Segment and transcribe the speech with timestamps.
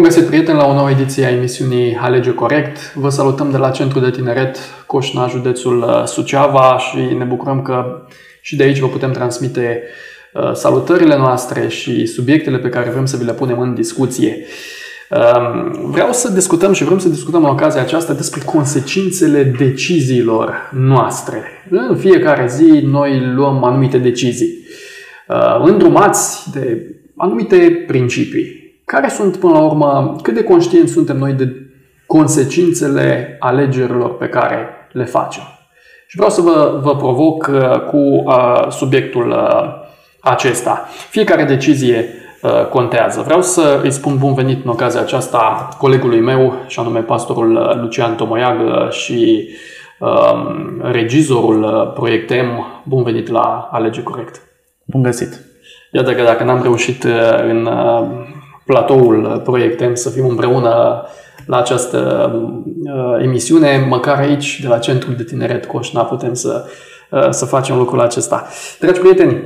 [0.00, 2.94] Bun găsit, prieteni, la o nouă ediție a emisiunii Alege Corect.
[2.94, 8.06] Vă salutăm de la Centrul de Tineret Coșna, județul uh, Suceava și ne bucurăm că
[8.40, 9.82] și de aici vă putem transmite
[10.34, 14.46] uh, salutările noastre și subiectele pe care vrem să vi le punem în discuție.
[15.10, 21.42] Um, vreau să discutăm și vrem să discutăm în ocazia aceasta despre consecințele deciziilor noastre.
[21.70, 24.64] În fiecare zi noi luăm anumite decizii,
[25.28, 26.86] uh, îndrumați de
[27.16, 28.59] anumite principii
[28.90, 31.52] care sunt, până la urmă, cât de conștienți suntem noi de
[32.06, 35.42] consecințele alegerilor pe care le facem?
[36.06, 39.88] Și vreau să vă, vă provoc uh, cu uh, subiectul uh,
[40.20, 40.88] acesta.
[41.10, 42.08] Fiecare decizie
[42.42, 43.20] uh, contează.
[43.20, 47.80] Vreau să îi spun bun venit în ocazia aceasta colegului meu, și anume pastorul uh,
[47.80, 49.48] Lucian Tomoiagă și
[49.98, 50.46] uh,
[50.82, 52.66] regizorul uh, Proiectem.
[52.84, 54.42] Bun venit la Alege Corect.
[54.84, 55.40] Bun găsit!
[55.92, 57.04] Iată că dacă n-am reușit
[57.48, 57.68] în
[58.70, 61.02] platoul Proiectem să fim împreună
[61.46, 62.30] la această
[62.84, 66.64] uh, emisiune, măcar aici, de la Centrul de Tineret Coșna, putem să,
[67.10, 68.46] uh, să facem lucrul acesta.
[68.80, 69.42] Dragi prieteni,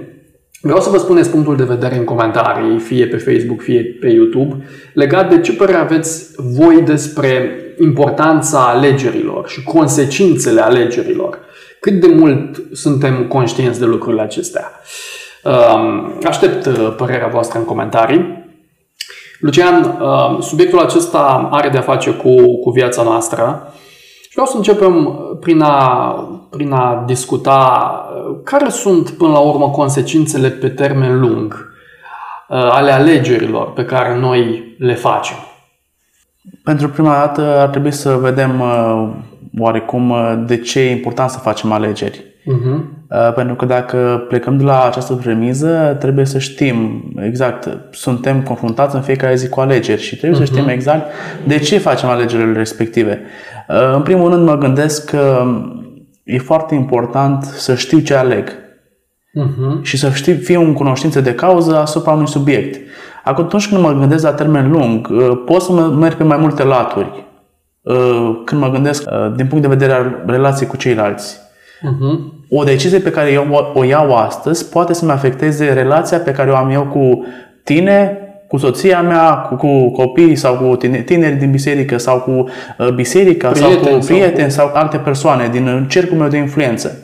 [0.61, 4.64] vreau să vă spuneți punctul de vedere în comentarii, fie pe Facebook, fie pe YouTube,
[4.95, 11.39] legat de ce părere aveți voi despre importanța alegerilor și consecințele alegerilor.
[11.80, 14.70] Cât de mult suntem conștienți de lucrurile acestea.
[15.45, 18.43] Uh, aștept părerea voastră în comentarii.
[19.44, 23.72] Lucian, uh, subiectul acesta are de-a face cu, cu viața noastră
[24.22, 26.14] și vreau să începem prin a,
[26.50, 31.52] prin a discuta uh, care sunt, până la urmă, consecințele pe termen lung
[32.48, 35.36] uh, ale alegerilor pe care noi le facem.
[36.62, 38.62] Pentru prima dată ar trebui să vedem
[39.58, 40.14] oarecum
[40.46, 42.33] de ce e important să facem alegeri.
[42.52, 43.32] Uh-huh.
[43.34, 49.00] Pentru că dacă plecăm de la această premiză, trebuie să știm exact, suntem confruntați în
[49.00, 50.44] fiecare zi cu alegeri și trebuie uh-huh.
[50.44, 51.10] să știm exact
[51.46, 53.20] de ce facem alegerile respective.
[53.68, 55.44] Uh, în primul rând mă gândesc că
[56.24, 59.83] e foarte important să știu ce aleg uh-huh.
[59.83, 62.80] și să știu, fiu în cunoștință de cauză asupra unui subiect.
[63.24, 67.27] Atunci când mă gândesc la termen lung, uh, pot să merg pe mai multe laturi
[67.83, 69.04] uh, când mă gândesc
[69.36, 71.42] din punct de vedere al relației cu ceilalți
[71.84, 72.33] Uh-huh.
[72.50, 76.56] O decizie pe care eu o iau astăzi poate să-mi afecteze relația pe care o
[76.56, 77.24] am eu cu
[77.64, 78.18] tine,
[78.48, 83.48] cu soția mea, cu, cu copiii sau cu tineri din biserică sau cu uh, biserica
[83.48, 86.98] prieteni, sau cu prieteni sau, sau alte persoane din cercul meu de influență.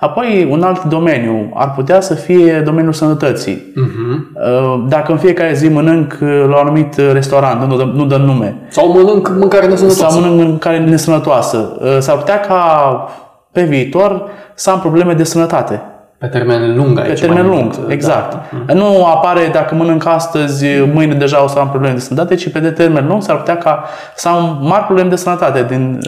[0.00, 3.72] Apoi, un alt domeniu ar putea să fie domeniul sănătății.
[3.72, 4.88] Uh-huh.
[4.88, 8.56] Dacă în fiecare zi mănânc uh, la un anumit restaurant, nu, dă, nu dă nume.
[8.68, 10.12] Sau mănânc mâncare nesănătoasă.
[10.12, 11.76] Sau mănânc mâncare nesănătoasă.
[11.80, 13.08] Uh, s-ar putea ca
[13.56, 15.82] pe viitor să am probleme de sănătate.
[16.18, 17.20] Pe termen lung aici.
[17.20, 18.36] Pe termen lung, mult, exact.
[18.66, 18.72] Da.
[18.74, 22.58] Nu apare dacă mănânc astăzi, mâine deja o să am probleme de sănătate, ci pe
[22.58, 23.84] de termen lung s-ar putea ca
[24.16, 25.98] să am mari probleme de sănătate din,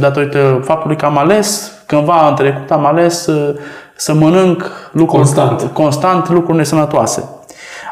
[0.00, 3.54] datorită faptului că am ales, cândva în trecut am ales să,
[3.96, 5.62] să mănânc lucruri, constant.
[5.72, 7.28] constant lucruri nesănătoase.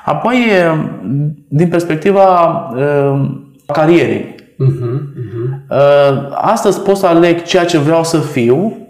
[0.04, 0.36] Apoi,
[1.48, 2.24] din perspectiva
[2.76, 3.28] uh,
[3.66, 4.34] carierei.
[4.34, 5.78] Uh-huh, uh-huh.
[6.34, 8.85] Astăzi pot să aleg ceea ce vreau să fiu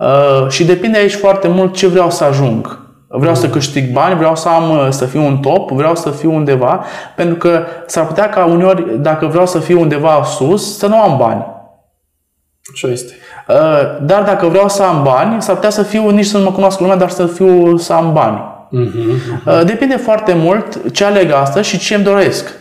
[0.00, 2.78] Uh, și depinde aici foarte mult ce vreau să ajung.
[3.08, 6.34] Vreau să câștig bani, vreau să am uh, să fiu un top, vreau să fiu
[6.34, 6.84] undeva,
[7.16, 11.16] pentru că s-ar putea ca uneori, dacă vreau să fiu undeva sus, să nu am
[11.16, 11.46] bani.
[12.72, 13.12] Așa este.
[13.48, 13.56] Uh,
[14.02, 16.82] dar dacă vreau să am bani, s-ar putea să fiu, nici să nu mă cunoască
[16.82, 18.38] lumea, dar să fiu să am bani.
[18.38, 19.64] Uh-huh, uh-huh.
[19.64, 22.59] Depinde foarte mult ce aleg astăzi și ce îmi doresc.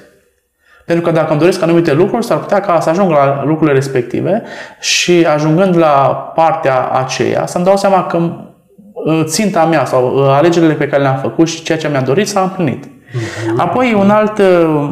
[0.89, 4.43] Pentru că dacă îmi doresc anumite lucruri, s-ar putea ca să ajung la lucrurile respective
[4.79, 10.73] și ajungând la partea aceea, să-mi dau seama că uh, ținta mea sau uh, alegerile
[10.73, 12.85] pe care le-am făcut și ceea ce mi-am dorit s-a împlinit.
[12.85, 13.57] Uh-huh.
[13.57, 14.89] Apoi, un alt, uh,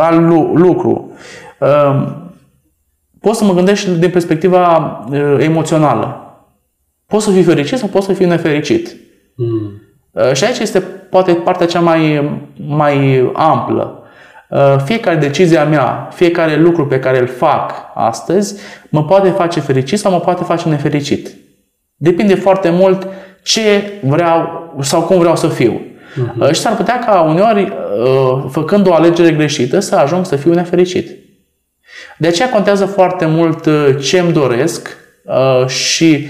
[0.00, 0.20] alt
[0.54, 1.12] lucru.
[3.20, 5.04] Pot să mă gândesc din perspectiva
[5.38, 6.20] emoțională.
[7.06, 8.88] Pot să fiu fericit sau pot să fiu nefericit.
[8.88, 10.32] Uh-huh.
[10.32, 12.30] Și aici este poate partea cea mai,
[12.66, 14.00] mai amplă.
[14.48, 19.60] Uh, fiecare decizie a mea, fiecare lucru pe care îl fac astăzi, mă poate face
[19.60, 21.28] fericit sau mă poate face nefericit.
[21.96, 23.08] Depinde foarte mult
[23.42, 25.80] ce vreau sau cum vreau să fiu.
[25.80, 26.52] Uh-huh.
[26.52, 31.10] Și s-ar putea ca uneori, uh, făcând o alegere greșită, să ajung să fiu nefericit.
[32.18, 33.68] De aceea contează foarte mult
[34.00, 34.96] ce îmi doresc
[35.66, 36.28] și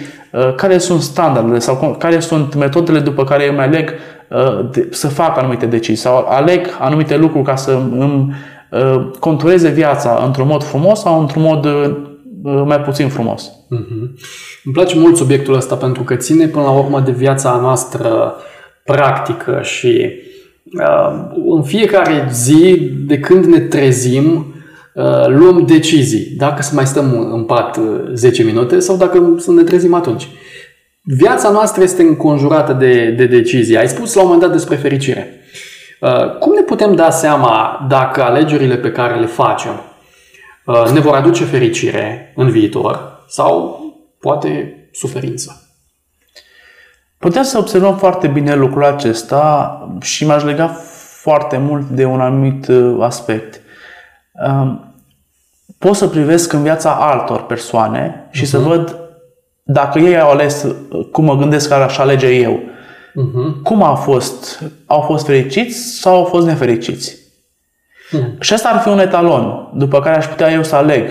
[0.57, 4.16] care sunt standardele sau care sunt metodele după care eu mi aleg Uh,
[4.91, 8.35] să fac anumite decizii sau aleg anumite lucruri ca să îmi
[8.71, 13.51] uh, contureze viața într-un mod frumos sau într-un mod uh, mai puțin frumos.
[13.51, 14.11] Mm-hmm.
[14.65, 18.35] Îmi place mult subiectul ăsta pentru că ține până la urmă de viața noastră
[18.85, 20.11] practică și
[20.79, 24.55] uh, în fiecare zi de când ne trezim
[24.95, 27.81] uh, luăm decizii, dacă să mai stăm în pat
[28.15, 30.29] 10 minute sau dacă să ne trezim atunci.
[31.09, 33.77] Viața noastră este înconjurată de, de decizii.
[33.77, 35.41] Ai spus la un moment dat despre fericire.
[36.41, 39.81] Cum ne putem da seama dacă alegerile pe care le facem
[40.93, 43.81] ne vor aduce fericire în viitor sau
[44.21, 45.61] poate suferință?
[47.19, 50.67] Putem să observăm foarte bine lucrul acesta și m-aș lega
[51.21, 53.61] foarte mult de un anumit uh, aspect.
[54.33, 54.95] Um,
[55.79, 58.49] pot să privesc în viața altor persoane și uh-huh.
[58.49, 58.69] să mhm.
[58.69, 59.06] văd
[59.69, 62.61] dacă ei au ales uh, cum mă gândesc că aș alege eu.
[62.61, 63.63] Uh-huh.
[63.63, 64.63] Cum a fost?
[64.87, 67.17] Au fost fericiți sau au fost nefericiți?
[67.17, 68.39] Uh-huh.
[68.41, 71.09] Și asta ar fi un etalon după care aș putea eu să aleg.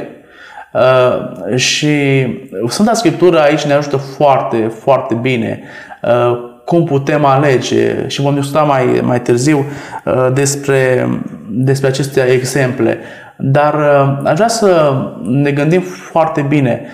[0.74, 2.26] Uh, și
[2.68, 5.64] Sfânta Scriptură aici ne ajută foarte, foarte bine
[6.06, 9.66] Uh, cum putem alege și vom discuta mai, mai târziu
[10.06, 11.10] uh, despre,
[11.50, 13.00] despre aceste exemple.
[13.38, 14.94] Dar uh, aș vrea să
[15.24, 16.86] ne gândim foarte bine.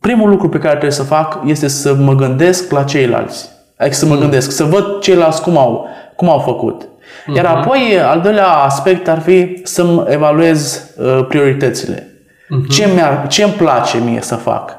[0.00, 3.48] Primul lucru pe care trebuie să fac este să mă gândesc la ceilalți.
[3.78, 4.20] Adică să mă mm.
[4.20, 6.88] gândesc, să văd ceilalți cum au, cum au făcut.
[7.34, 7.48] Iar uh-huh.
[7.48, 10.90] apoi, al doilea aspect ar fi să-mi evaluez
[11.28, 11.94] prioritățile.
[11.96, 12.68] Uh-huh.
[12.70, 14.76] Ce, mi-ar, ce îmi place mie să fac?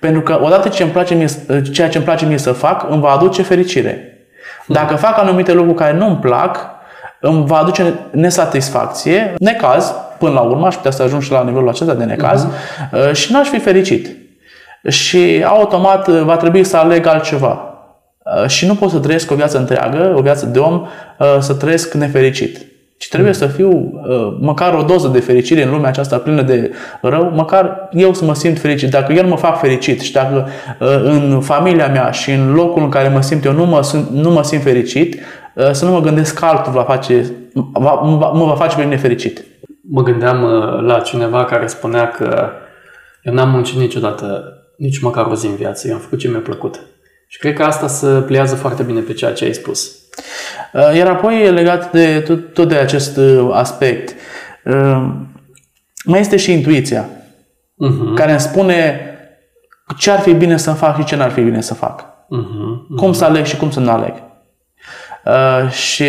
[0.00, 1.26] Pentru că odată ce îmi place mie,
[1.72, 4.26] ceea ce îmi place mie să fac, îmi va aduce fericire.
[4.66, 6.58] Dacă fac anumite lucruri care nu îmi plac,
[7.20, 11.68] îmi va aduce nesatisfacție, necaz, până la urmă, aș putea să ajung și la nivelul
[11.68, 13.12] acesta de necaz uh-huh.
[13.12, 14.16] și n-aș fi fericit.
[14.88, 17.60] Și automat uh, va trebui să aleg altceva.
[18.42, 20.86] Uh, și nu pot să trăiesc o viață întreagă, o viață de om,
[21.18, 22.66] uh, să trăiesc nefericit
[22.98, 26.72] ci trebuie să fiu uh, măcar o doză de fericire în lumea aceasta plină de
[27.00, 28.90] rău, măcar eu să mă simt fericit.
[28.90, 30.48] Dacă eu mă fac fericit și dacă
[30.80, 34.30] uh, în familia mea și în locul în care mă simt eu nu mă, nu
[34.30, 35.20] mă simt fericit,
[35.54, 37.32] uh, să nu mă gândesc că altul va face,
[37.72, 37.92] va,
[38.34, 39.44] mă va face pe mine fericit.
[39.90, 40.42] Mă gândeam
[40.86, 42.50] la cineva care spunea că
[43.22, 44.44] eu n-am muncit niciodată,
[44.76, 46.80] nici măcar o zi în viață, eu am făcut ce mi-a plăcut.
[47.28, 49.90] Și cred că asta se pliază foarte bine pe ceea ce ai spus.
[50.72, 54.14] Uh, iar apoi, legat de tot, tot de acest uh, aspect,
[54.64, 55.06] uh,
[56.04, 58.14] mai este și intuiția, uh-huh.
[58.14, 59.00] care îmi spune
[59.98, 62.00] ce ar fi bine să fac și ce n-ar fi bine să fac.
[62.02, 62.06] Uh-huh.
[62.06, 62.96] Uh-huh.
[62.96, 64.14] Cum să aleg și cum să nu aleg.
[65.24, 66.04] Uh, și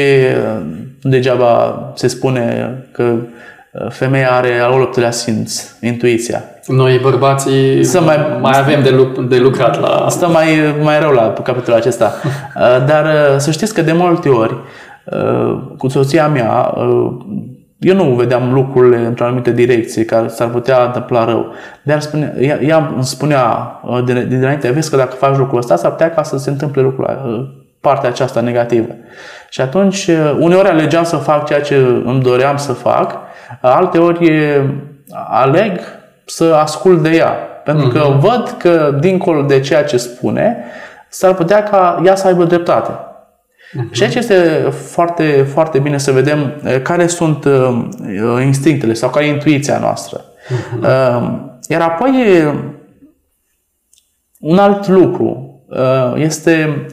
[1.01, 3.15] degeaba se spune că
[3.89, 6.44] femeia are al optulea simț, intuiția.
[6.68, 10.06] Noi bărbații să mai, mai avem de, luc- de lucrat la...
[10.09, 12.13] Stă mai, mai rău la capitolul acesta.
[12.57, 14.56] Uh, dar uh, să știți că de multe ori
[15.06, 16.74] uh, cu soția mea
[17.79, 21.53] eu nu vedeam lucrurile într-o anumită direcție care s-ar putea întâmpla rău.
[21.83, 23.71] Dar spune, ea, ea îmi spunea
[24.06, 26.81] de, de dinainte, vezi că dacă faci lucrul ăsta, s-ar putea ca să se întâmple
[26.81, 27.06] lucrul
[27.87, 28.93] partea aceasta negativă.
[29.49, 33.17] Și atunci, uneori alegeam să fac ceea ce îmi doream să fac,
[33.61, 34.31] alte ori
[35.29, 35.79] aleg
[36.25, 37.31] să ascult de ea.
[37.63, 38.19] Pentru că uh-huh.
[38.19, 40.57] văd că, dincolo de ceea ce spune,
[41.09, 42.91] s-ar putea ca ea să aibă dreptate.
[42.91, 43.91] Uh-huh.
[43.91, 47.47] Și aici este foarte, foarte bine să vedem care sunt
[48.41, 50.21] instinctele sau care e intuiția noastră.
[50.21, 51.27] Uh-huh.
[51.67, 52.13] Iar apoi,
[54.39, 55.61] un alt lucru
[56.15, 56.85] este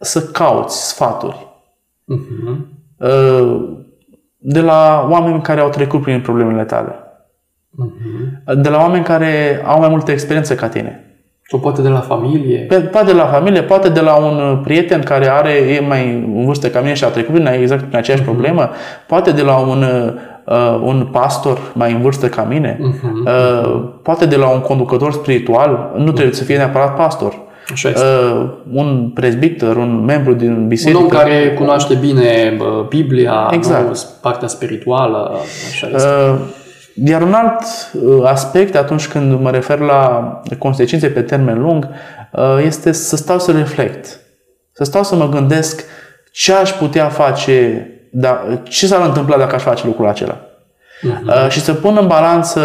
[0.00, 1.46] să cauți sfaturi.
[2.14, 2.56] Uh-huh.
[4.36, 6.94] De la oameni care au trecut prin problemele tale.
[7.70, 8.54] Uh-huh.
[8.54, 11.04] De la oameni care au mai multă experiență ca tine.
[11.42, 12.58] Sau poate de la familie?
[12.90, 16.68] Poate de la familie, poate de la un prieten care are, e mai în vârstă
[16.68, 18.26] ca mine și a trecut prin exact prin aceeași uh-huh.
[18.26, 18.70] problemă,
[19.06, 19.84] poate de la un,
[20.46, 23.64] uh, un pastor mai în vârstă ca mine, uh-huh.
[23.64, 26.38] uh, poate de la un conducător spiritual, nu trebuie uh-huh.
[26.38, 27.48] să fie neapărat pastor.
[27.72, 28.04] Așa este.
[28.04, 30.98] Uh, un prezbiter, un membru din biserică.
[30.98, 33.88] Un om care cunoaște bine uh, Biblia, exact.
[33.88, 35.40] nu, partea spirituală.
[35.70, 36.08] Așa este.
[36.08, 36.38] Uh,
[37.04, 37.62] iar un alt
[37.92, 41.88] uh, aspect, atunci când mă refer la consecințe pe termen lung,
[42.32, 44.20] uh, este să stau să reflect.
[44.72, 45.84] Să stau să mă gândesc
[46.32, 50.40] ce aș putea face, da, ce s-ar întâmpla dacă aș face lucrul acela.
[50.40, 51.48] Uh-huh.
[51.48, 52.60] Și să pun în balanță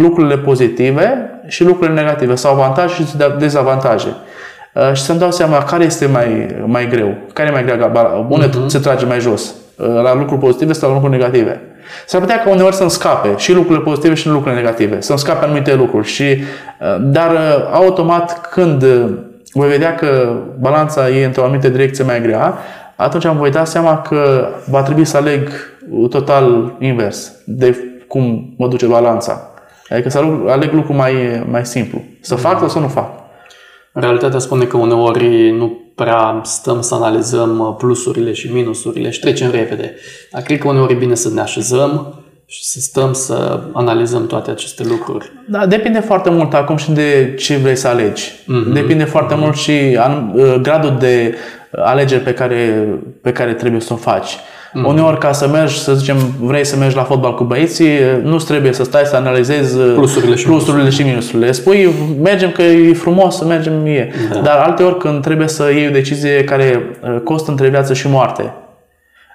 [0.00, 4.16] lucrurile pozitive și lucrurile negative, sau avantaje și dezavantaje.
[4.92, 8.66] Și să-mi dau seama care este mai, mai greu, care e mai greu, unde uh-huh.
[8.66, 11.60] se trage mai jos, la lucruri pozitive sau la lucruri negative.
[12.06, 15.74] S-ar putea ca uneori să-mi scape și lucrurile pozitive și lucrurile negative, să-mi scape anumite
[15.74, 16.06] lucruri.
[16.06, 19.10] Și, uh, dar uh, automat când uh,
[19.52, 22.54] voi vedea că balanța e într-o anumită direcție mai grea,
[22.96, 25.48] atunci am voi da seama că va trebui să aleg
[26.10, 27.76] total invers de
[28.08, 29.47] cum mă duce balanța.
[29.90, 32.02] Adică să aleg lucrul mai, mai simplu.
[32.20, 33.10] Să fac sau să nu fac.
[33.92, 39.94] Realitatea spune că uneori nu prea stăm să analizăm plusurile și minusurile și trecem repede.
[40.32, 44.50] Dar cred că uneori e bine să ne așezăm și să stăm să analizăm toate
[44.50, 45.32] aceste lucruri.
[45.48, 48.32] Da, depinde foarte mult acum și de ce vrei să alegi.
[48.32, 48.72] Mm-hmm.
[48.72, 49.38] Depinde foarte mm-hmm.
[49.38, 49.98] mult și
[50.34, 51.34] uh, gradul de
[51.70, 52.88] alegeri pe care,
[53.22, 54.36] pe care trebuie să o faci.
[54.68, 54.84] Mm-hmm.
[54.84, 57.90] Uneori ca să mergi, să zicem, vrei să mergi la fotbal cu băieții,
[58.22, 61.52] nu trebuie să stai să analizezi plusurile și, plusurile și minusurile.
[61.52, 61.88] Spui,
[62.22, 64.12] mergem că e frumos să mergem, e.
[64.32, 64.40] Da.
[64.40, 68.08] Dar alte ori când trebuie să iei o decizie care uh, costă între viață și
[68.08, 68.52] moarte,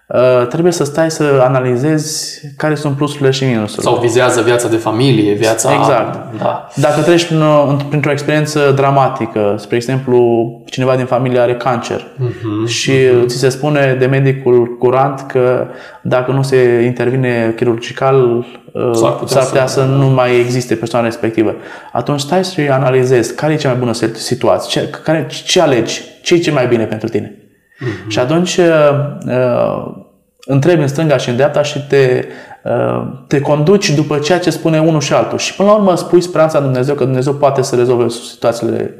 [0.07, 3.83] Uh, trebuie să stai să analizezi care sunt plusurile și minusurile.
[3.83, 5.73] Sau vizează viața de familie, viața...
[5.73, 6.37] Exact.
[6.37, 6.67] Da.
[6.75, 7.41] Dacă treci prin,
[7.89, 13.27] printr-o experiență dramatică, spre exemplu, cineva din familie are cancer uh-huh, și uh-huh.
[13.27, 15.67] ți se spune de medicul curant că
[16.01, 20.75] dacă nu se intervine chirurgical, uh, s-ar putea, s-ar putea să, să nu mai existe
[20.75, 21.55] persoana respectivă.
[21.91, 26.33] Atunci stai să analizezi care e cea mai bună situație, ce, care, ce alegi, ce
[26.33, 27.37] e ce mai bine pentru tine.
[27.83, 28.07] Uh-huh.
[28.07, 30.03] Și atunci uh,
[30.45, 32.25] întrebi în stânga și în dreapta și te,
[32.63, 35.37] uh, te conduci după ceea ce spune unul și altul.
[35.37, 38.93] Și până la urmă spui speranța în Dumnezeu că Dumnezeu poate să rezolve situațiile,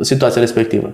[0.00, 0.92] situația respectivă.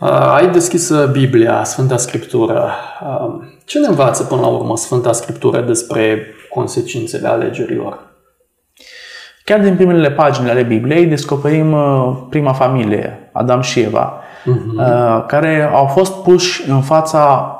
[0.00, 2.70] Uh, ai deschis Biblia, Sfânta Scriptură.
[3.02, 8.08] Uh, ce ne învață până la urmă Sfânta Scriptură despre consecințele alegerilor?
[9.44, 11.76] Chiar din primele pagini ale Bibliei descoperim
[12.30, 15.26] prima familie, Adam și Eva, uh-huh.
[15.26, 17.54] care au fost puși în fața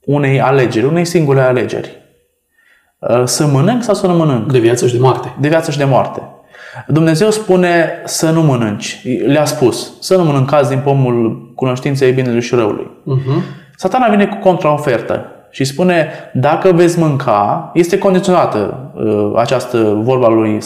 [0.00, 1.98] unei alegeri, unei singure alegeri.
[2.98, 4.52] Uh, să mănânc sau să nu mănânc?
[4.52, 5.34] De viață și de moarte.
[5.40, 6.22] De viață și de moarte.
[6.86, 9.02] Dumnezeu spune să nu mănânci.
[9.26, 12.90] Le-a spus să nu mănâncați din pomul cunoștinței binelui și răului.
[13.06, 13.42] Uh-huh.
[13.76, 20.58] Satana vine cu contraofertă și spune dacă veți mânca, este condiționată uh, această vorba lui,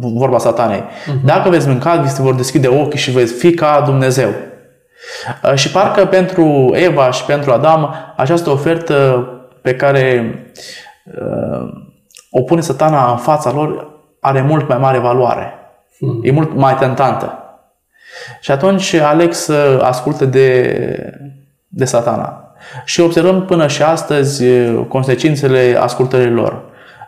[0.00, 0.80] vorba satanei.
[0.80, 1.24] Uh-huh.
[1.24, 4.28] Dacă veți mânca, vi se vor deschide ochii și veți fi ca Dumnezeu.
[5.42, 9.28] Uh, și parcă pentru Eva și pentru Adam, această ofertă
[9.62, 10.34] pe care
[11.04, 11.68] uh,
[12.30, 13.88] o pune satana în fața lor
[14.20, 15.52] are mult mai mare valoare.
[15.98, 16.20] Hmm.
[16.22, 17.38] E mult mai tentantă.
[18.40, 20.78] Și atunci aleg să asculte de,
[21.68, 22.54] de satana.
[22.84, 26.62] Și observăm până și astăzi uh, consecințele ascultării lor.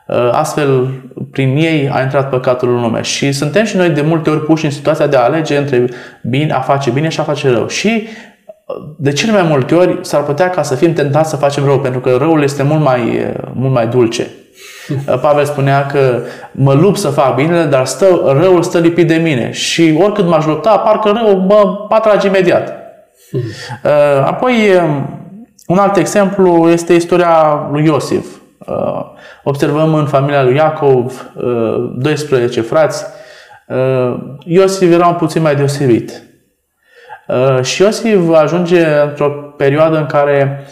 [0.08, 0.88] Uh, astfel,
[1.30, 3.02] prin ei a intrat păcatul în lume.
[3.02, 5.88] Și suntem și noi de multe ori puși în situația de a alege între
[6.22, 7.68] bine, a face bine și a face rău.
[7.68, 8.06] Și
[8.66, 11.80] uh, de cele mai multe ori s-ar putea ca să fim tentați să facem rău,
[11.80, 14.26] pentru că răul este mult mai, uh, mult mai dulce.
[15.22, 16.20] Pavel spunea că
[16.52, 20.46] mă lupt să fac bine, dar stă, răul stă lipit de mine și oricât m-aș
[20.46, 22.72] lupta, parcă răul mă atrage imediat.
[24.32, 24.54] Apoi,
[25.66, 28.26] un alt exemplu este istoria lui Iosif.
[29.42, 31.30] Observăm în familia lui Iacov
[31.94, 33.04] 12 uh, frați.
[33.66, 36.22] Uh, Iosif era un puțin mai deosebit.
[37.28, 40.64] Uh, și Iosif ajunge într-o perioadă în care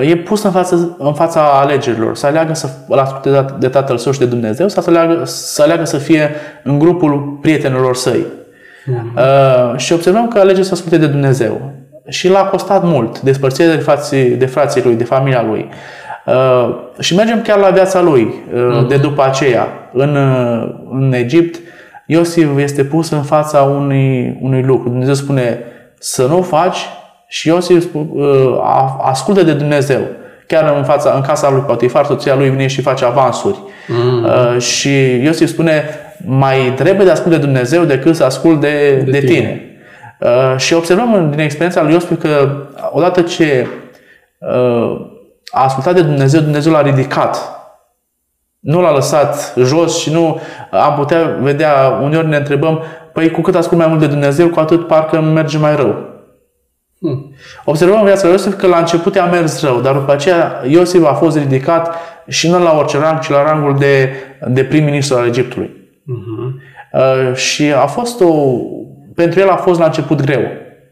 [0.00, 4.12] e pus în, față, în fața alegerilor, să aleagă să îl asculte de tatăl său
[4.12, 6.30] și de Dumnezeu sau să aleagă să, aleagă să fie
[6.64, 8.26] în grupul prietenilor săi.
[8.86, 9.76] Mm-hmm.
[9.76, 11.72] și observăm că alege să asculte de Dumnezeu.
[12.08, 15.68] Și l-a costat mult despărțirea de frații, de frații lui, de familia lui.
[15.68, 15.74] Uh,
[16.98, 19.02] și mergem chiar la viața lui uh, de mhm.
[19.02, 19.68] după aceea.
[19.92, 21.60] În, uh, în Egipt,
[22.06, 24.88] Iosif este pus în fața unui, unui lucru.
[24.88, 25.58] Dumnezeu spune
[25.98, 26.78] să nu faci
[27.28, 27.84] și Iosif
[29.02, 30.00] ascultă de Dumnezeu.
[30.46, 33.58] Chiar în, fața, în casa lui Potifar, soția lui vine și face avansuri.
[33.88, 34.24] Mm.
[34.24, 35.84] Uh, și Iosif spune,
[36.26, 39.30] mai trebuie de ascult de Dumnezeu decât să ascult de, de, de tine.
[39.30, 39.64] tine.
[40.20, 42.50] Uh, și observăm din experiența lui Iosif că
[42.92, 43.66] odată ce
[44.38, 45.06] uh,
[45.50, 47.58] a ascultat de Dumnezeu, Dumnezeu l-a ridicat.
[48.60, 50.40] Nu l-a lăsat jos și nu
[50.70, 54.60] am putea vedea, uneori ne întrebăm, păi cu cât ascult mai mult de Dumnezeu, cu
[54.60, 56.08] atât parcă merge mai rău.
[57.00, 57.34] Hmm.
[57.64, 61.04] Observăm în viața lui Iosif că la început i-a mers rău, dar după aceea Iosif
[61.06, 61.94] a fost ridicat
[62.28, 64.10] și nu la orice rang, ci la rangul de,
[64.46, 65.66] de prim-ministru al Egiptului.
[65.66, 66.68] Uh-huh.
[66.92, 68.32] Uh, și a fost o...
[69.14, 70.42] Pentru el a fost la început greu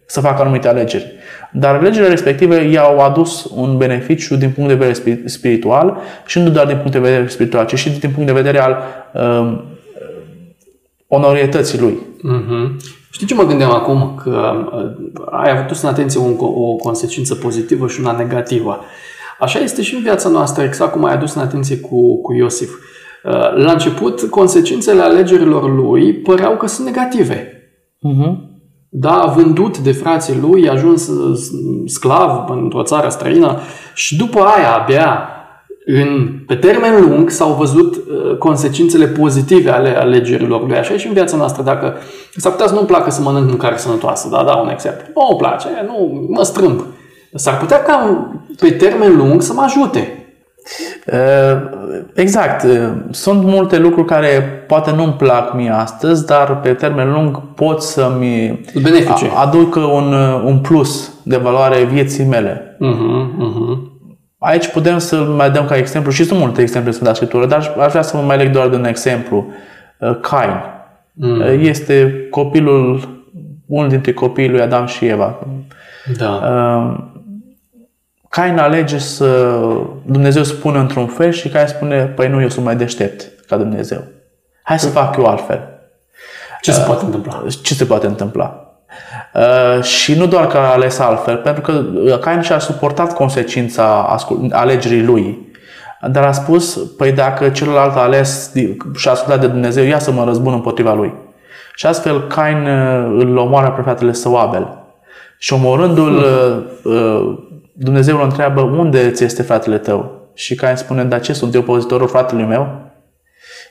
[0.06, 1.17] să facă anumite alegeri.
[1.52, 6.66] Dar alegerile respective i-au adus un beneficiu din punct de vedere spiritual și nu doar
[6.66, 8.76] din punct de vedere spiritual, ci și din punct de vedere al
[9.12, 9.64] um,
[11.06, 11.98] onorietății lui.
[12.18, 12.76] Mm-hmm.
[13.10, 14.20] Știi ce mă gândeam acum?
[14.22, 18.80] Că uh, ai avut în atenție o, o consecință pozitivă și una negativă.
[19.40, 22.70] Așa este și în viața noastră, exact cum ai adus în atenție cu, cu Iosif.
[23.24, 23.32] Uh,
[23.64, 27.52] la început, consecințele alegerilor lui păreau că sunt negative.
[27.96, 28.47] Uh-huh
[29.00, 31.10] da, vândut de frații lui, a ajuns
[31.86, 33.58] sclav într-o țară străină
[33.94, 35.28] și după aia abia
[35.90, 40.76] în, pe termen lung s-au văzut uh, consecințele pozitive ale alegerilor lui.
[40.76, 41.62] Așa e și în viața noastră.
[41.62, 41.94] Dacă
[42.36, 45.06] s-ar putea să nu-mi placă să mănânc mâncare sănătoasă, da, da, un exemplu.
[45.14, 46.84] Nu îmi place, nu, mă strâmb.
[47.34, 48.26] S-ar putea ca
[48.60, 50.27] pe termen lung să mă ajute.
[51.06, 51.60] Uh,
[52.14, 52.62] exact.
[52.62, 54.28] Uh, sunt multe lucruri care
[54.66, 59.30] poate nu-mi plac mie astăzi, dar pe termen lung pot să-mi Benefice.
[59.34, 62.76] aducă un, uh, un plus de valoare vieții mele.
[62.76, 63.96] Uh-huh, uh-huh.
[64.38, 67.90] Aici putem să mai dăm ca exemplu, și sunt multe exemple în Scriptură, dar aș
[67.90, 69.46] vrea să mă mai leg doar de un exemplu.
[70.20, 70.50] Cain.
[71.12, 71.42] Mm.
[71.60, 73.00] Este copilul,
[73.66, 75.38] unul dintre copiii lui Adam și Eva.
[76.16, 76.40] Da.
[78.28, 79.58] Cain alege să
[80.02, 84.04] Dumnezeu spune într-un fel și Cain spune, păi nu, eu sunt mai deștept ca Dumnezeu.
[84.62, 85.68] Hai să fac eu altfel.
[86.60, 87.44] Ce se poate întâmpla?
[87.62, 88.72] Ce se poate întâmpla?
[89.34, 91.82] Uh, și nu doar că a ales altfel, pentru că
[92.20, 94.16] Cain și-a suportat consecința
[94.50, 95.46] alegerii lui.
[96.10, 98.52] Dar a spus, păi dacă celălalt a ales
[98.96, 101.12] și a ascultat de Dumnezeu, ia să mă răzbun împotriva lui.
[101.74, 102.66] Și astfel Cain
[103.18, 104.78] îl omoară pe fratele său Abel.
[105.38, 106.24] Și omorându-l,
[106.82, 107.47] hmm.
[107.80, 110.28] Dumnezeu îl întreabă unde ți este fratele tău?
[110.34, 112.90] Și Cain spune, dar ce sunt eu pozitorul fratelui meu?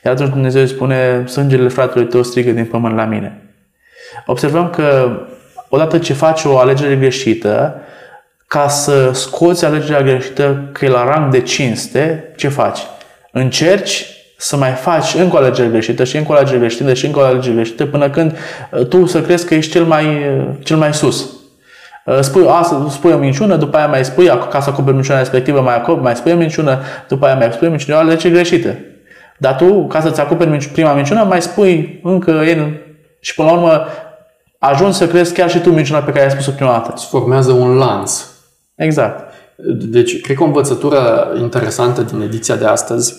[0.04, 3.42] Iar atunci Dumnezeu îi spune, sângele fratelui tău strigă din pământ la mine.
[4.26, 5.16] Observăm că
[5.68, 7.80] odată ce faci o alegere greșită,
[8.46, 12.78] ca să scoți alegerea greșită că e la rang de cinste, ce faci?
[13.32, 17.18] Încerci să mai faci încă o alegere greșită și încă o alegere greșită și încă
[17.18, 18.36] o alegere greșită până când
[18.70, 21.37] uh, tu să crezi că ești cel mai, uh, cel mai sus.
[22.08, 25.60] Uh, spui, a, spui o minciună, după aia mai spui, ca să acoperi minciuna respectivă,
[25.60, 28.76] mai, acoperi, mai spui o minciună, după aia mai spui o minciună, o alegere greșită.
[29.38, 32.76] Dar tu, ca să-ți acoperi prima minciună, mai spui încă N
[33.20, 33.86] și până la urmă
[34.58, 36.92] ajungi să crezi chiar și tu minciuna pe care ai spus-o prima dată.
[36.96, 38.24] Se formează un lanț.
[38.74, 39.32] Exact.
[39.78, 43.14] Deci, cred că o învățătură interesantă din ediția de astăzi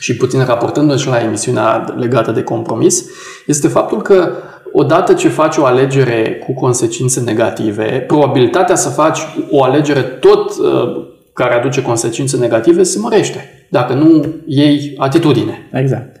[0.00, 3.04] și puțin raportându-și la emisiunea legată de compromis,
[3.46, 4.32] este faptul că
[4.72, 9.18] odată ce faci o alegere cu consecințe negative, probabilitatea să faci
[9.50, 15.68] o alegere tot uh, care aduce consecințe negative se mărește, dacă nu iei atitudine.
[15.72, 16.16] Exact.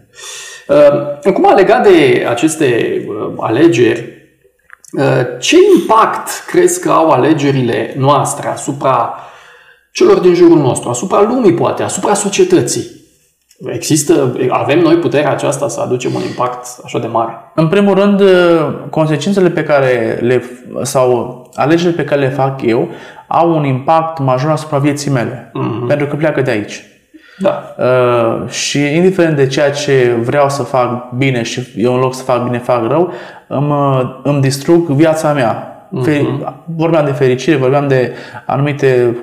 [0.68, 0.76] Uh,
[1.24, 4.18] acum, legat de aceste uh, alegeri,
[5.38, 9.14] ce impact crezi că au alegerile noastre asupra
[9.92, 12.99] celor din jurul nostru, asupra lumii poate, asupra societății?
[13.66, 17.32] Există, avem noi puterea aceasta să aducem un impact așa de mare?
[17.54, 18.22] În primul rând,
[18.90, 20.42] consecințele pe care le,
[20.82, 22.88] sau alegerile pe care le fac eu
[23.26, 25.52] au un impact major asupra vieții mele.
[25.52, 25.86] Uh-huh.
[25.86, 26.84] Pentru că pleacă de aici.
[27.38, 27.74] Da.
[27.78, 32.22] Uh, și indiferent de ceea ce vreau să fac bine și eu în loc să
[32.22, 33.12] fac bine fac rău,
[33.46, 33.72] îmi,
[34.22, 35.79] îmi distrug viața mea.
[35.98, 36.54] Uh-huh.
[36.76, 38.12] Vorbeam de fericire, vorbeam de
[38.46, 39.16] anumite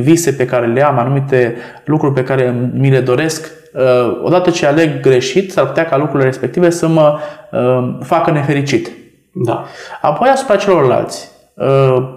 [0.00, 4.66] vise pe care le am, anumite lucruri pe care mi le doresc Uh, odată ce
[4.66, 7.18] aleg greșit, s-ar putea ca lucrurile respective să mă
[7.52, 8.90] uh, facă nefericit.
[9.32, 9.64] Da.
[10.00, 11.28] Apoi asupra celorlalți.
[11.54, 12.14] Uh,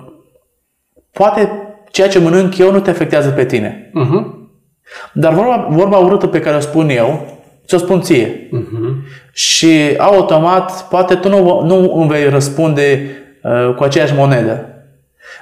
[1.11, 1.51] poate
[1.91, 3.91] ceea ce mănânc eu nu te afectează pe tine.
[3.91, 4.25] Uh-huh.
[5.13, 8.27] Dar vorba, vorba urâtă pe care o spun eu, ți-o spun ție.
[8.27, 9.11] Uh-huh.
[9.33, 13.20] Și automat, poate tu nu, nu îmi vei răspunde uh,
[13.75, 14.65] cu aceeași monedă.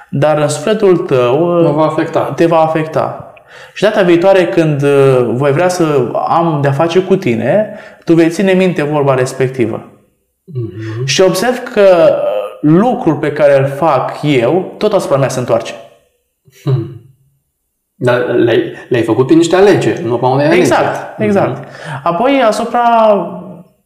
[0.09, 2.19] Dar în sufletul tău uh, va afecta.
[2.19, 3.33] te va afecta.
[3.73, 8.29] Și data viitoare când uh, voi vrea să am de-a face cu tine, tu vei
[8.29, 9.83] ține minte vorba respectivă.
[9.83, 11.05] Mm-hmm.
[11.05, 15.73] Și observ că uh, lucrul pe care îl fac eu, tot asupra mea se întoarce.
[16.63, 17.01] Hmm.
[17.95, 20.67] Dar le-ai, le-ai făcut prin niște alegeri, nu pe unei alegeri.
[20.67, 21.63] Exact, exact.
[21.63, 22.03] Mm-hmm.
[22.03, 22.81] Apoi asupra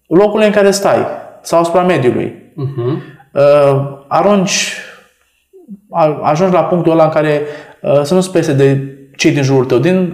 [0.07, 1.05] locului în care stai
[1.41, 2.53] sau asupra mediului.
[2.53, 3.13] Mm-hmm.
[3.33, 4.77] Uh, arunci,
[6.21, 7.41] ajungi la punctul ăla în care
[7.81, 10.13] uh, să nu-ți pese de cei din jurul tău, din,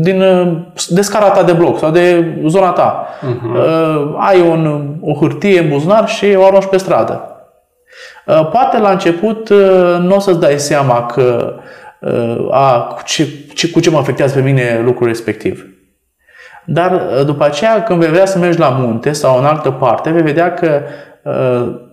[0.00, 0.56] din uh,
[0.88, 3.06] de scara ta de bloc sau de zona ta.
[3.06, 4.16] Uh-huh.
[4.18, 7.22] Ai un, o hârtie în buzunar și o arunci pe stradă.
[8.26, 11.54] Uh, poate la început uh, nu o să-ți dai seama că
[12.50, 15.66] a, cu, ce, ce, cu ce mă afectează pe mine lucrul respectiv.
[16.64, 20.22] Dar după aceea, când vei vrea să mergi la munte sau în altă parte, vei
[20.22, 20.80] vedea că
[21.22, 21.87] uh,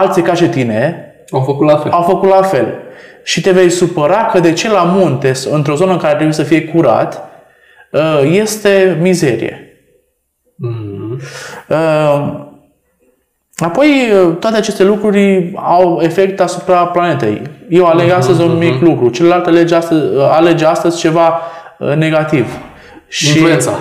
[0.00, 1.90] alții ca și tine au făcut la fel.
[1.90, 2.74] Au făcut la fel
[3.22, 6.42] și te vei supăra că de ce la munte, într-o zonă în care trebuie să
[6.42, 7.28] fie curat,
[7.90, 9.78] uh, este mizerie.
[10.66, 11.18] Mm-hmm.
[13.56, 17.42] Apoi, uh, toate aceste lucruri au efect asupra planetei.
[17.68, 18.16] Eu aleg mm-hmm.
[18.16, 21.40] astăzi un mic lucru, celălalt alege astăzi, alege astăzi ceva
[21.96, 22.46] negativ.
[23.14, 23.78] Și Influența.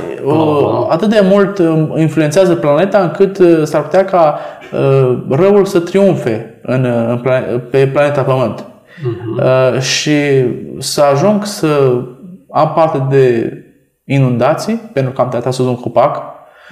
[0.90, 1.62] atât de mult
[1.98, 4.40] influențează planeta încât s-ar putea ca
[5.30, 6.88] răul să triumfe în,
[7.70, 8.66] pe planeta Pământ.
[8.66, 9.82] Uh-huh.
[9.82, 10.16] și
[10.80, 12.02] să ajung să
[12.52, 13.54] am parte de
[14.06, 16.22] inundații, pentru că am tăiat sus un copac,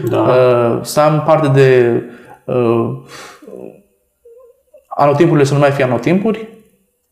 [0.10, 0.18] Da.
[0.20, 2.02] uh, să am parte de
[2.46, 2.90] uh,
[4.88, 6.48] anotimpurile să nu mai fie anotimpuri.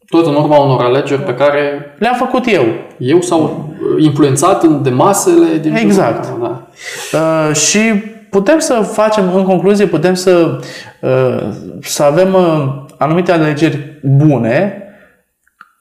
[0.09, 2.63] Tot în urma unor alegeri pe care Le-am făcut eu.
[2.97, 6.27] eu s-au influențat în- de masele din jurul Exact.
[6.39, 6.67] meu,
[7.11, 7.19] Da.
[7.19, 7.79] Uh, și
[8.29, 10.59] putem să facem, în concluzie, putem să,
[11.01, 11.47] uh,
[11.81, 12.67] să avem uh,
[12.97, 14.83] anumite alegeri bune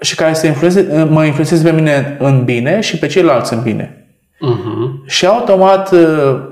[0.01, 3.61] și care să influențeze, uh, mă influențeze pe mine în bine și pe ceilalți în
[3.62, 4.07] bine.
[4.41, 5.03] Mhm.
[5.07, 5.99] Și automat uh,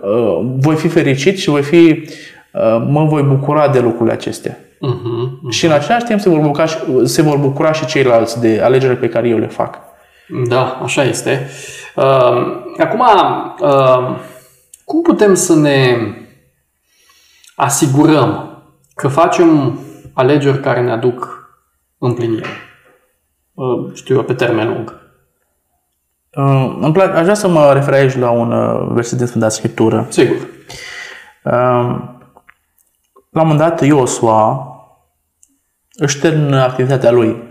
[0.03, 2.09] uh, voi fi fericit și voi fi,
[2.53, 4.59] uh, mă voi bucura de lucrurile acestea.
[4.81, 5.49] Mhm.
[5.51, 8.99] Și în același timp se vor bucura și, se vor bucura și ceilalți de alegerile
[8.99, 9.79] pe care eu le fac.
[10.49, 11.49] Da, așa este.
[11.95, 12.47] Uh,
[12.79, 13.05] acum,
[13.61, 14.19] uh,
[14.85, 15.97] cum putem să ne
[17.55, 18.51] asigurăm
[18.95, 19.81] că facem
[20.13, 21.49] alegeri care ne aduc
[21.99, 22.47] împlinire?
[23.55, 25.01] Uh, știu eu, pe termen lung.
[26.37, 29.49] Uh, îmi plac, aș vrea să mă refer aici la un uh, verset din Sfânta
[29.49, 30.07] Scriptură.
[30.09, 30.37] Sigur.
[31.43, 32.15] Uh,
[33.37, 34.71] la un moment dat, Iosua
[35.95, 37.45] își termină activitatea lui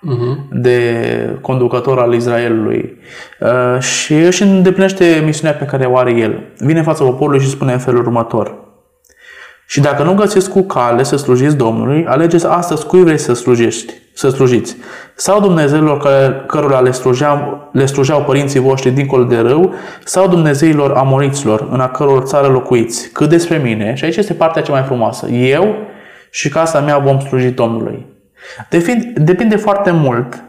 [0.00, 0.48] Mhm.
[0.50, 2.96] de conducător al Israelului
[3.40, 6.42] uh, și își îndeplinește misiunea pe care o are el.
[6.58, 8.54] Vine în fața poporului și spune în felul următor.
[9.70, 13.92] Și dacă nu găsiți cu cale să slujiți Domnului, alegeți astăzi cui vrei să slujești,
[14.14, 14.76] să slujiți.
[15.14, 20.92] Sau Dumnezeilor care, cărora le slujeau, le slujeau părinții voștri dincolo de râu, sau Dumnezeilor
[20.92, 23.08] amoriților, în a căror țară locuiți.
[23.08, 25.74] Cât despre mine, și aici este partea cea mai frumoasă, eu
[26.30, 28.06] și casa mea vom sluji Domnului.
[28.70, 30.42] Depinde, depinde foarte mult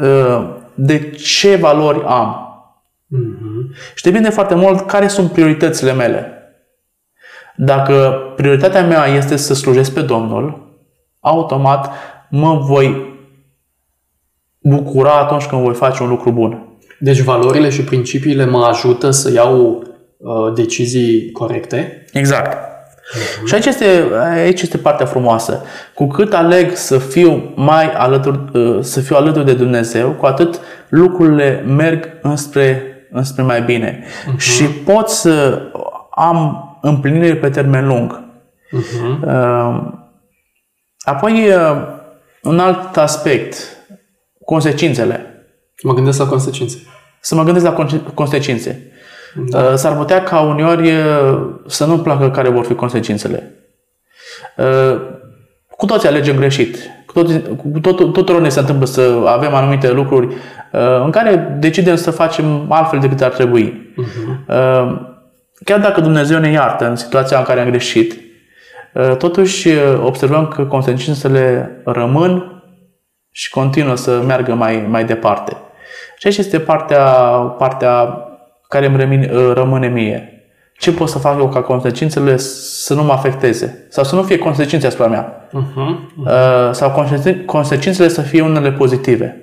[0.00, 2.48] uh, de ce valori am.
[3.06, 3.74] Mhm.
[3.94, 6.34] Și depinde foarte mult care sunt prioritățile mele.
[7.56, 10.68] Dacă prioritatea mea este să slujesc pe Domnul,
[11.20, 11.90] automat
[12.30, 13.18] mă voi
[14.60, 16.64] bucura atunci când voi face un lucru bun.
[16.98, 19.82] Deci valorile și principiile mă ajută să iau
[20.16, 22.04] uh, decizii corecte.
[22.12, 22.68] Exact.
[23.46, 25.62] Și aici este, aici este partea frumoasă.
[25.94, 30.60] Cu cât aleg să fiu mai alături, uh, să fiu alături de Dumnezeu, cu atât
[30.88, 34.04] lucrurile merg înspre, înspre mai bine.
[34.36, 35.62] Și pot să
[36.10, 38.20] am împlinire pe termen lung.
[38.70, 39.24] Mhm.
[39.26, 39.98] Uh,
[41.04, 41.76] Apoi, uh,
[42.42, 43.56] un alt aspect,
[44.44, 45.44] consecințele.
[45.82, 46.76] Mă gândesc la consecințe.
[47.20, 48.92] Să mă gândesc la conse- consecințe.
[49.50, 49.76] Da.
[49.76, 53.54] S-ar putea ca uneori uh, să nu placă care vor fi consecințele.
[54.56, 55.00] Uh,
[55.76, 56.76] Cu toți alegem greșit.
[57.06, 57.40] Cu toți,
[57.72, 62.10] cu tot, tuturor ne se întâmplă să avem anumite lucruri uh, în care decidem să
[62.10, 63.94] facem altfel decât ar trebui.
[64.48, 65.08] Uh,
[65.64, 68.14] Chiar dacă Dumnezeu ne iartă în situația în care am greșit,
[68.94, 72.62] uh, totuși uh, observăm că consecințele rămân
[73.30, 75.56] și continuă să meargă mai, mai departe.
[76.18, 77.04] Și aici este partea,
[77.58, 78.18] partea
[78.68, 80.34] care îmi rămine, rămâne mie.
[80.78, 83.86] Ce pot să fac eu ca consecințele să nu mă afecteze?
[83.90, 85.48] Sau să nu fie consecințe asupra mea?
[85.52, 86.12] Mhm.
[86.26, 89.36] Uh, Sau consecin- consecințele să fie unele pozitive?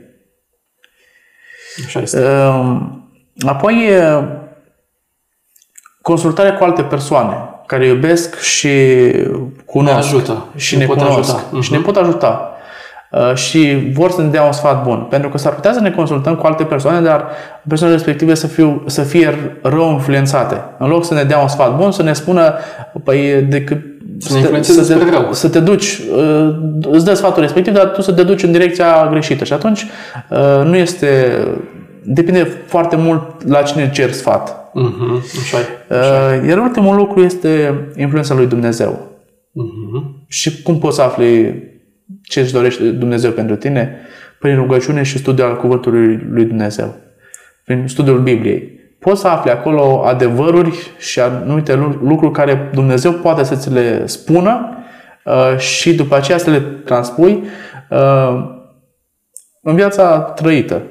[1.85, 2.19] Așa este.
[2.19, 2.77] Uh,
[3.47, 3.89] Apoi,
[6.07, 7.33] uh, consultarea cu alte persoane
[7.65, 8.69] care iubesc și
[9.65, 10.45] cunosc Ne ajută.
[10.55, 11.61] și Ne ne, pot cunosc ajuta.
[11.61, 12.51] și ne pot ajuta
[13.11, 15.07] Uh, și vor să ne dea un sfat bun.
[15.09, 17.25] Pentru că s-ar putea să ne consultăm cu alte persoane, dar
[17.67, 20.61] persoanele respective să, fiu, să fie rău influențate.
[20.77, 22.53] În loc să ne dea un sfat bun, să ne spună,
[23.03, 23.81] păi, decât
[24.17, 25.27] Să ne influențeze să, spre rău.
[25.33, 26.55] să te duci, uh,
[26.91, 29.43] îți dă sfatul respectiv, dar tu să te duci în direcția greșită.
[29.43, 29.85] Și atunci
[30.29, 31.37] uh, nu este,
[32.13, 34.69] depinde foarte mult la cine cer sfat.
[34.73, 35.23] Mhm.
[35.41, 35.95] Așa e.
[35.95, 39.07] Uh, Iar ultimul lucru este influența lui Dumnezeu.
[39.51, 40.25] Mhm.
[40.27, 41.63] Și cum poți să afli
[42.23, 43.95] ce își dorește Dumnezeu pentru tine?
[44.39, 46.95] Prin rugăciune și studiul al Cuvântului lui Dumnezeu.
[47.65, 48.75] Prin studiul Bibliei.
[48.99, 54.05] Poți să afli acolo adevăruri și anumite lu- lucruri care Dumnezeu poate să ți le
[54.05, 54.77] spună
[55.25, 57.43] uh, și după aceea să le transpui
[57.89, 58.55] uh,
[59.61, 60.81] în viața trăită,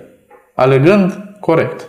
[0.57, 1.89] alegând corect.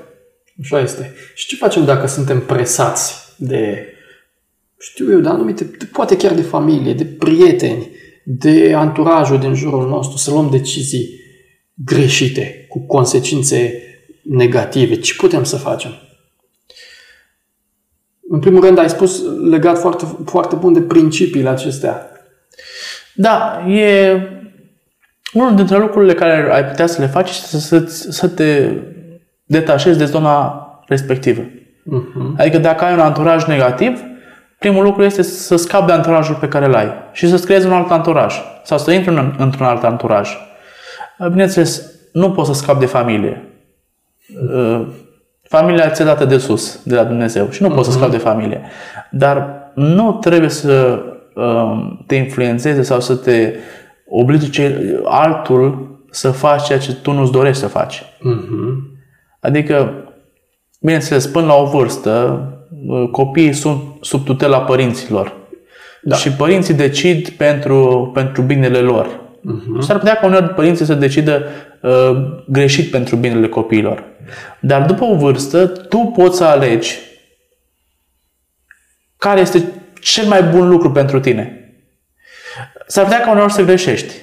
[0.61, 1.13] Așa este.
[1.35, 3.85] Și ce facem dacă suntem presați de,
[4.79, 7.89] știu eu, de anumite, de, poate chiar de familie, de prieteni,
[8.23, 11.19] de anturajul din jurul nostru, să luăm decizii
[11.73, 13.81] greșite, cu consecințe
[14.21, 14.95] negative.
[14.99, 15.91] Ce putem să facem?
[18.29, 22.11] În primul rând, ai spus legat foarte, foarte bun de principiile acestea.
[23.13, 24.21] Da, e
[25.33, 28.71] unul dintre lucrurile care ai putea să le faci este să, să, să te
[29.43, 31.41] detașezi de zona respectivă.
[31.83, 32.35] Mhm.
[32.37, 34.01] Adică dacă ai un anturaj negativ,
[34.59, 37.73] primul lucru este să scapi de anturajul pe care îl ai și să-ți creezi un
[37.73, 40.37] alt anturaj sau să intri în, într-un alt anturaj.
[41.29, 43.43] Bineînțeles, nu poți să scapi de familie.
[44.53, 44.87] Uh,
[45.49, 47.75] Familia ți-e dată de sus, de la Dumnezeu și nu uh-huh.
[47.75, 47.99] poți să mhm.
[47.99, 48.61] scapi de familie.
[49.11, 50.99] Dar nu trebuie să
[51.35, 53.53] uh, te influențeze sau să te
[54.09, 58.01] oblige altul să faci ceea ce tu nu-ți dorești să faci.
[58.01, 58.95] Uh-huh.
[59.39, 59.93] Adică,
[60.79, 62.41] bineînțeles, până la o vârstă,
[62.87, 65.33] uh, copiii sunt sub tutela părinților.
[66.01, 66.15] Da.
[66.15, 69.07] Și părinții decid pentru, pentru binele lor.
[69.07, 69.79] Uh-huh.
[69.79, 71.45] S-ar putea ca uneori părinții să decidă
[71.81, 72.11] uh,
[72.47, 74.03] greșit pentru binele copiilor.
[74.59, 76.97] Dar după o vârstă, tu poți să alegi
[79.17, 79.63] care este
[80.01, 81.56] cel mai bun lucru pentru tine.
[82.87, 84.13] S-ar putea ca uneori să greșești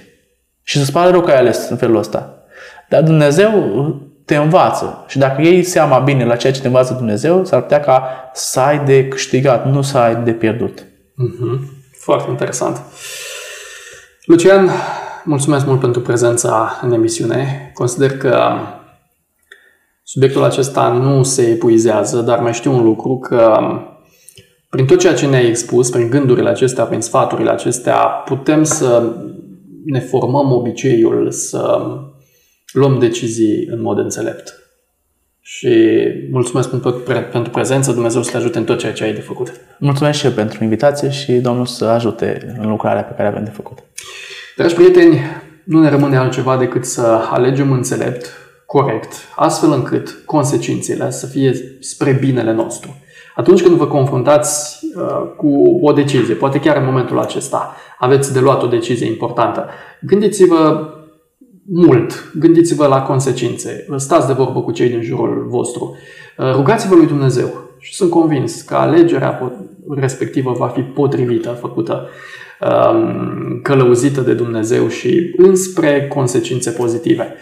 [0.62, 2.34] și să-ți pare rău că ai ales în felul ăsta.
[2.88, 3.52] Dar Dumnezeu
[4.24, 7.80] te învață și dacă iei seama bine la ceea ce te învață Dumnezeu, s-ar putea
[7.80, 10.80] ca să ai de câștigat, nu să ai de pierdut.
[10.82, 11.82] Mm-hmm.
[12.00, 12.80] Foarte interesant.
[14.24, 14.70] Lucian,
[15.24, 17.70] mulțumesc mult pentru prezența în emisiune.
[17.74, 18.52] Consider că
[20.02, 23.58] subiectul acesta nu se epuizează, dar mai știu un lucru că
[24.74, 29.12] prin tot ceea ce ne-ai expus, prin gândurile acestea, prin sfaturile acestea, putem să
[29.84, 31.90] ne formăm obiceiul să
[32.72, 34.58] luăm decizii în mod înțelept.
[35.40, 35.68] Și
[36.30, 36.90] mulțumesc pentru,
[37.32, 39.52] pentru prezență, Dumnezeu să te ajute în tot ceea ce ai de făcut.
[39.78, 43.50] Mulțumesc și eu pentru invitație și Domnul să ajute în lucrarea pe care avem de
[43.50, 43.78] făcut.
[44.56, 45.20] Dragi prieteni,
[45.64, 48.26] nu ne rămâne altceva decât să alegem înțelept,
[48.66, 52.98] corect, astfel încât consecințele să fie spre binele nostru.
[53.34, 58.40] Atunci când vă confruntați uh, cu o decizie, poate chiar în momentul acesta aveți de
[58.40, 59.68] luat o decizie importantă,
[60.00, 60.88] gândiți-vă
[61.66, 65.96] mult, gândiți-vă la consecințe, stați de vorbă cu cei din jurul vostru,
[66.38, 69.52] uh, rugați-vă lui Dumnezeu și sunt convins că alegerea
[69.88, 72.08] respectivă va fi potrivită, făcută,
[72.60, 77.34] um, călăuzită de Dumnezeu și înspre consecințe pozitive.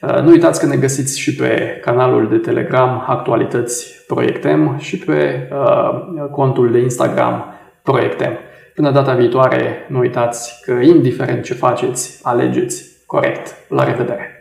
[0.00, 5.48] Uh, nu uitați că ne găsiți și pe canalul de Telegram Actualități Proiectem și pe
[5.52, 8.38] uh, contul de Instagram Proiectem.
[8.74, 13.54] Până data viitoare, nu uitați că indiferent ce faceți, alegeți corect.
[13.68, 14.37] La revedere!